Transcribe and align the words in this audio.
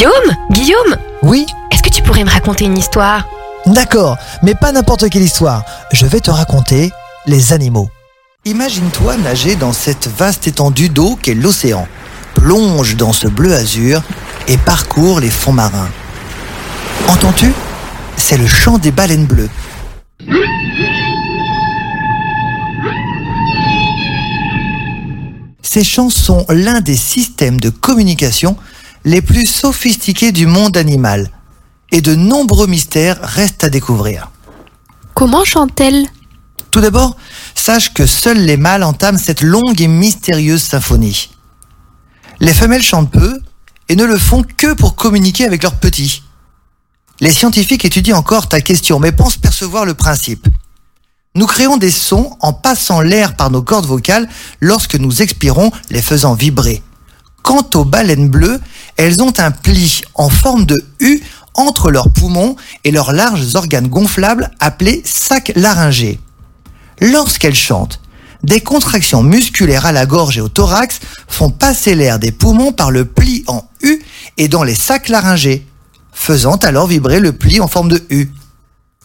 Guillaume 0.00 0.36
Guillaume 0.50 0.96
Oui 1.22 1.44
Est-ce 1.70 1.82
que 1.82 1.90
tu 1.90 2.02
pourrais 2.02 2.24
me 2.24 2.30
raconter 2.30 2.64
une 2.64 2.78
histoire? 2.78 3.28
D'accord, 3.66 4.16
mais 4.42 4.54
pas 4.54 4.72
n'importe 4.72 5.10
quelle 5.10 5.20
histoire. 5.20 5.62
Je 5.92 6.06
vais 6.06 6.20
te 6.20 6.30
raconter 6.30 6.90
les 7.26 7.52
animaux. 7.52 7.90
Imagine-toi 8.46 9.18
nager 9.18 9.56
dans 9.56 9.74
cette 9.74 10.08
vaste 10.08 10.46
étendue 10.46 10.88
d'eau 10.88 11.18
qu'est 11.20 11.34
l'océan. 11.34 11.86
Plonge 12.32 12.96
dans 12.96 13.12
ce 13.12 13.28
bleu 13.28 13.52
azur 13.52 14.00
et 14.48 14.56
parcours 14.56 15.20
les 15.20 15.28
fonds 15.28 15.52
marins. 15.52 15.90
Entends-tu? 17.06 17.52
C'est 18.16 18.38
le 18.38 18.46
chant 18.46 18.78
des 18.78 18.92
baleines 18.92 19.26
bleues. 19.26 19.50
Ces 25.60 25.84
chants 25.84 26.08
sont 26.08 26.46
l'un 26.48 26.80
des 26.80 26.96
systèmes 26.96 27.60
de 27.60 27.68
communication 27.68 28.56
les 29.04 29.22
plus 29.22 29.46
sophistiqués 29.46 30.32
du 30.32 30.46
monde 30.46 30.76
animal. 30.76 31.30
Et 31.92 32.00
de 32.00 32.14
nombreux 32.14 32.66
mystères 32.66 33.18
restent 33.20 33.64
à 33.64 33.68
découvrir. 33.68 34.30
Comment 35.14 35.44
chante-t-elle? 35.44 36.06
Tout 36.70 36.80
d'abord, 36.80 37.16
sache 37.54 37.92
que 37.92 38.06
seuls 38.06 38.44
les 38.44 38.56
mâles 38.56 38.84
entament 38.84 39.18
cette 39.18 39.42
longue 39.42 39.80
et 39.80 39.88
mystérieuse 39.88 40.62
symphonie. 40.62 41.30
Les 42.38 42.54
femelles 42.54 42.82
chantent 42.82 43.10
peu 43.10 43.40
et 43.88 43.96
ne 43.96 44.04
le 44.04 44.18
font 44.18 44.44
que 44.56 44.72
pour 44.74 44.94
communiquer 44.94 45.44
avec 45.44 45.64
leurs 45.64 45.74
petits. 45.74 46.22
Les 47.18 47.32
scientifiques 47.32 47.84
étudient 47.84 48.16
encore 48.16 48.48
ta 48.48 48.60
question, 48.60 48.98
mais 49.00 49.12
pensent 49.12 49.36
percevoir 49.36 49.84
le 49.84 49.94
principe. 49.94 50.48
Nous 51.34 51.46
créons 51.46 51.76
des 51.76 51.90
sons 51.90 52.36
en 52.40 52.52
passant 52.52 53.00
l'air 53.00 53.36
par 53.36 53.50
nos 53.50 53.62
cordes 53.62 53.86
vocales 53.86 54.28
lorsque 54.60 54.94
nous 54.94 55.22
expirons, 55.22 55.70
les 55.90 56.02
faisant 56.02 56.34
vibrer. 56.34 56.82
Quant 57.42 57.68
aux 57.74 57.84
baleines 57.84 58.28
bleues, 58.28 58.60
elles 59.00 59.22
ont 59.22 59.32
un 59.38 59.50
pli 59.50 60.02
en 60.14 60.28
forme 60.28 60.66
de 60.66 60.84
U 60.98 61.22
entre 61.54 61.90
leurs 61.90 62.10
poumons 62.10 62.56
et 62.84 62.90
leurs 62.90 63.12
larges 63.12 63.54
organes 63.54 63.88
gonflables 63.88 64.50
appelés 64.60 65.00
sacs 65.06 65.52
laryngés. 65.56 66.20
Lorsqu'elles 67.00 67.54
chantent, 67.54 68.02
des 68.42 68.60
contractions 68.60 69.22
musculaires 69.22 69.86
à 69.86 69.92
la 69.92 70.04
gorge 70.04 70.36
et 70.36 70.42
au 70.42 70.50
thorax 70.50 71.00
font 71.28 71.48
passer 71.48 71.94
l'air 71.94 72.18
des 72.18 72.30
poumons 72.30 72.72
par 72.72 72.90
le 72.90 73.06
pli 73.06 73.42
en 73.46 73.64
U 73.82 74.02
et 74.36 74.48
dans 74.48 74.64
les 74.64 74.74
sacs 74.74 75.08
laryngés, 75.08 75.66
faisant 76.12 76.56
alors 76.56 76.86
vibrer 76.86 77.20
le 77.20 77.32
pli 77.32 77.58
en 77.62 77.68
forme 77.68 77.88
de 77.88 78.04
U. 78.10 78.28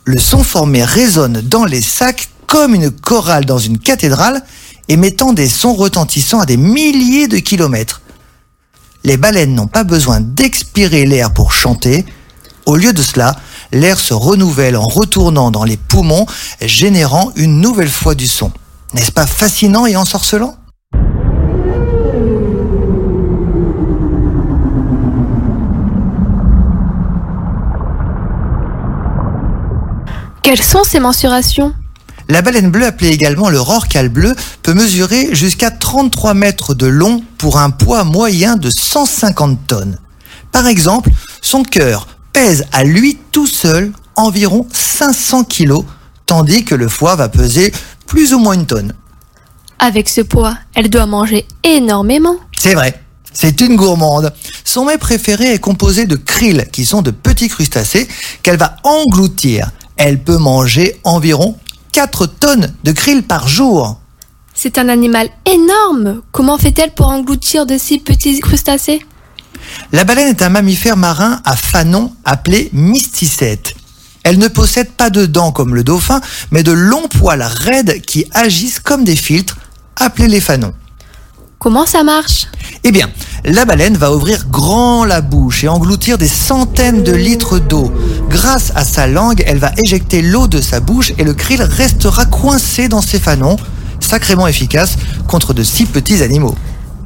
Le 0.03 0.19
son 0.19 0.43
formé 0.43 0.83
résonne 0.83 1.39
dans 1.39 1.63
les 1.63 1.81
sacs 1.81 2.27
comme 2.47 2.75
une 2.75 2.91
chorale 2.91 3.45
dans 3.45 3.59
une 3.59 3.79
cathédrale, 3.79 4.43
émettant 4.89 5.31
des 5.31 5.47
sons 5.47 5.73
retentissants 5.73 6.41
à 6.41 6.45
des 6.45 6.57
milliers 6.57 7.29
de 7.29 7.37
kilomètres. 7.37 8.01
Les 9.05 9.17
baleines 9.17 9.53
n'ont 9.53 9.67
pas 9.67 9.83
besoin 9.83 10.19
d'expirer 10.19 11.05
l'air 11.05 11.31
pour 11.31 11.51
chanter. 11.53 12.07
Au 12.65 12.75
lieu 12.75 12.91
de 12.91 13.03
cela, 13.03 13.35
l'air 13.71 13.99
se 13.99 14.15
renouvelle 14.15 14.75
en 14.75 14.87
retournant 14.87 15.51
dans 15.51 15.63
les 15.63 15.77
poumons, 15.77 16.25
générant 16.59 17.31
une 17.35 17.61
nouvelle 17.61 17.87
fois 17.87 18.15
du 18.15 18.25
son. 18.25 18.51
N'est-ce 18.95 19.11
pas 19.11 19.27
fascinant 19.27 19.85
et 19.85 19.95
ensorcelant? 19.95 20.55
Quelles 30.41 30.63
sont 30.63 30.83
ces 30.83 30.99
mensurations? 30.99 31.75
La 32.27 32.41
baleine 32.41 32.71
bleue, 32.71 32.85
appelée 32.85 33.09
également 33.09 33.49
le 33.49 33.59
rorqual 33.59 34.09
bleu, 34.09 34.35
peut 34.63 34.73
mesurer 34.73 35.35
jusqu'à 35.35 35.69
33 35.69 36.33
mètres 36.33 36.73
de 36.73 36.87
long 36.87 37.23
pour 37.37 37.59
un 37.59 37.69
poids 37.69 38.03
moyen 38.03 38.55
de 38.55 38.69
150 38.69 39.67
tonnes. 39.67 39.99
Par 40.51 40.65
exemple, 40.65 41.11
son 41.41 41.63
cœur 41.63 42.07
pèse 42.33 42.65
à 42.71 42.83
lui 42.83 43.19
tout 43.31 43.47
seul 43.47 43.91
environ 44.15 44.65
500 44.71 45.43
kilos, 45.43 45.85
tandis 46.25 46.65
que 46.65 46.73
le 46.73 46.87
foie 46.87 47.15
va 47.15 47.29
peser 47.29 47.71
plus 48.07 48.33
ou 48.33 48.39
moins 48.39 48.53
une 48.53 48.65
tonne. 48.65 48.93
Avec 49.77 50.09
ce 50.09 50.21
poids, 50.21 50.57
elle 50.73 50.89
doit 50.89 51.05
manger 51.05 51.45
énormément. 51.63 52.37
C'est 52.57 52.73
vrai, 52.73 53.01
c'est 53.33 53.61
une 53.61 53.75
gourmande. 53.75 54.33
Son 54.63 54.85
mets 54.85 54.97
préféré 54.97 55.53
est 55.53 55.59
composé 55.59 56.05
de 56.05 56.15
krill, 56.15 56.67
qui 56.71 56.85
sont 56.85 57.01
de 57.01 57.11
petits 57.11 57.49
crustacés 57.49 58.07
qu'elle 58.41 58.57
va 58.57 58.77
engloutir. 58.83 59.69
Elle 59.97 60.23
peut 60.23 60.37
manger 60.37 60.99
environ 61.03 61.57
4 61.95 62.25
tonnes 62.25 62.73
de 62.83 62.91
krill 62.91 63.23
par 63.23 63.47
jour. 63.47 64.01
C'est 64.53 64.77
un 64.77 64.89
animal 64.89 65.29
énorme. 65.45 66.23
Comment 66.33 66.57
fait-elle 66.57 66.93
pour 66.93 67.07
engloutir 67.07 67.65
de 67.65 67.77
si 67.77 67.99
petits 67.99 68.37
crustacés? 68.41 68.99
La 69.93 70.03
baleine 70.03 70.27
est 70.27 70.41
un 70.41 70.49
mammifère 70.49 70.97
marin 70.97 71.39
à 71.45 71.55
fanon 71.55 72.11
appelé 72.25 72.69
mysticète. 72.73 73.75
Elle 74.23 74.39
ne 74.39 74.49
possède 74.49 74.91
pas 74.91 75.09
de 75.09 75.25
dents 75.25 75.53
comme 75.53 75.73
le 75.73 75.85
dauphin, 75.85 76.19
mais 76.51 76.63
de 76.63 76.73
longs 76.73 77.07
poils 77.07 77.41
raides 77.41 78.01
qui 78.01 78.25
agissent 78.33 78.81
comme 78.81 79.05
des 79.05 79.15
filtres, 79.15 79.55
appelés 79.95 80.27
les 80.27 80.41
fanons. 80.41 80.73
Comment 81.59 81.85
ça 81.85 82.03
marche? 82.03 82.47
Eh 82.83 82.91
bien, 82.91 83.09
la 83.45 83.63
baleine 83.63 83.95
va 83.95 84.11
ouvrir 84.11 84.47
grand 84.49 85.05
la 85.05 85.21
bouche 85.21 85.63
et 85.63 85.69
engloutir 85.69 86.17
des 86.17 86.27
centaines 86.27 87.03
de 87.03 87.13
litres 87.13 87.59
d'eau. 87.59 87.89
Grâce 88.35 88.73
à 88.75 88.83
sa 88.83 89.07
langue, 89.07 89.41
elle 89.47 89.59
va 89.59 89.71
éjecter 89.77 90.21
l'eau 90.21 90.47
de 90.47 90.59
sa 90.59 90.81
bouche 90.81 91.13
et 91.17 91.23
le 91.23 91.33
krill 91.33 91.61
restera 91.61 92.25
coincé 92.25 92.89
dans 92.89 93.01
ses 93.01 93.17
fanons, 93.17 93.55
sacrément 94.01 94.45
efficace 94.45 94.97
contre 95.25 95.53
de 95.53 95.63
si 95.63 95.85
petits 95.85 96.21
animaux. 96.21 96.53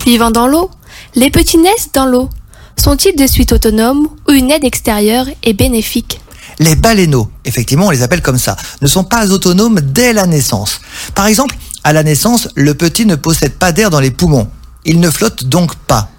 Vivant 0.04 0.32
dans 0.32 0.48
l'eau, 0.48 0.72
les 1.14 1.30
petits 1.30 1.60
naissent 1.60 1.92
dans 1.94 2.08
l'eau. 2.08 2.30
Sont-ils 2.78 3.16
de 3.16 3.28
suite 3.28 3.54
autonomes 3.54 4.08
ou 4.28 4.32
une 4.32 4.50
aide 4.50 4.64
extérieure 4.64 5.28
est 5.44 5.54
bénéfique 5.54 6.20
Les 6.58 6.76
baleineaux, 6.76 7.30
effectivement 7.46 7.86
on 7.86 7.92
les 7.92 8.02
appelle 8.02 8.24
comme 8.24 8.40
ça, 8.40 8.58
ne 8.82 8.88
sont 8.88 9.04
pas 9.04 9.30
autonomes 9.30 9.82
dès 9.82 10.14
la 10.14 10.26
naissance. 10.26 10.82
Par 11.14 11.28
exemple, 11.28 11.56
à 11.84 11.94
la 11.94 12.02
naissance, 12.02 12.50
le 12.56 12.74
petit 12.74 13.06
ne 13.06 13.14
possède 13.14 13.54
pas 13.54 13.72
d'air 13.72 13.92
dans 13.92 14.00
les 14.00 14.10
poumons. 14.10 14.50
Il 14.84 15.00
ne 15.00 15.12
flotte 15.12 15.44
donc 15.44 15.76
pas. 15.76 16.10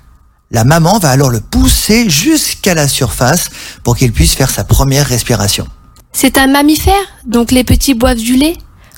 La 0.52 0.64
maman 0.64 0.98
va 0.98 1.10
alors 1.10 1.30
le 1.30 1.38
pousser 1.38 2.10
jusqu'à 2.10 2.74
la 2.74 2.88
surface 2.88 3.50
pour 3.84 3.96
qu'il 3.96 4.10
puisse 4.10 4.34
faire 4.34 4.50
sa 4.50 4.64
première 4.64 5.06
respiration. 5.06 5.68
C'est 6.12 6.38
un 6.38 6.48
mammifère, 6.48 6.94
donc 7.24 7.52
les 7.52 7.62
petits 7.62 7.94
boivent 7.94 8.16
du 8.16 8.34
lait. 8.34 8.56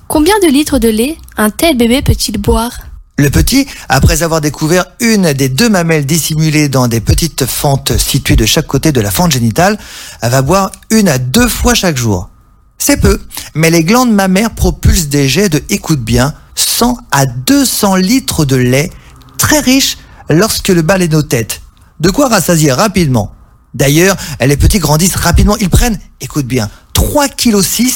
Combien 0.09 0.33
de 0.43 0.49
litres 0.49 0.79
de 0.79 0.89
lait 0.89 1.19
un 1.37 1.51
tel 1.51 1.77
bébé 1.77 2.01
peut-il 2.01 2.39
boire? 2.39 2.79
Le 3.19 3.29
petit, 3.29 3.67
après 3.91 4.23
avoir 4.23 4.41
découvert 4.41 4.87
une 5.01 5.35
des 5.35 5.51
deux 5.51 5.69
mamelles 5.69 6.07
dissimulées 6.07 6.71
dans 6.71 6.89
des 6.89 7.03
petites 7.03 7.45
fentes 7.45 7.99
situées 7.99 8.37
de 8.37 8.47
chaque 8.47 8.67
côté 8.67 8.91
de 8.91 9.03
la 9.03 9.11
fente 9.11 9.33
génitale, 9.33 9.79
va 10.23 10.41
boire 10.41 10.73
une 10.89 11.11
à 11.11 11.19
deux 11.19 11.49
fois 11.49 11.75
chaque 11.75 11.99
jour. 11.99 12.31
C'est 12.79 12.97
peu, 12.97 13.21
mais 13.55 13.69
les 13.69 13.85
glandes 13.85 14.13
mammaires 14.13 14.55
propulsent 14.55 15.09
des 15.09 15.29
jets 15.29 15.51
de, 15.51 15.63
écoute 15.69 16.01
bien, 16.01 16.33
100 16.55 16.97
à 17.11 17.27
200 17.27 17.97
litres 17.97 18.47
de 18.47 18.57
lait, 18.57 18.91
très 19.37 19.61
riche 19.61 19.99
lorsque 20.33 20.69
le 20.69 20.83
baleineau 20.83 21.23
tête. 21.23 21.61
De 22.01 22.11
quoi 22.11 22.29
rassasier 22.29 22.73
rapidement. 22.73 23.33
D'ailleurs, 23.75 24.17
les 24.41 24.57
petits 24.57 24.79
grandissent 24.79 25.17
rapidement. 25.17 25.57
Ils 25.59 25.71
prennent, 25.71 25.99
écoute 26.21 26.47
bien, 26.47 26.69
3,6 26.95 27.29
kg 27.37 27.93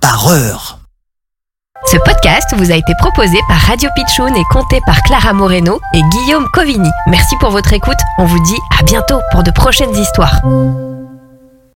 par 0.00 0.28
heure. 0.28 0.78
Ce 1.86 1.96
podcast 1.98 2.54
vous 2.56 2.70
a 2.70 2.76
été 2.76 2.94
proposé 2.98 3.38
par 3.48 3.58
Radio 3.58 3.90
Pitchoun 3.94 4.34
et 4.36 4.44
compté 4.50 4.80
par 4.86 5.02
Clara 5.02 5.32
Moreno 5.32 5.80
et 5.94 6.02
Guillaume 6.02 6.46
Covini. 6.52 6.90
Merci 7.08 7.36
pour 7.40 7.50
votre 7.50 7.72
écoute. 7.72 7.98
On 8.18 8.24
vous 8.24 8.42
dit 8.44 8.58
à 8.78 8.82
bientôt 8.84 9.20
pour 9.32 9.42
de 9.42 9.50
prochaines 9.50 9.94
histoires. 9.94 10.40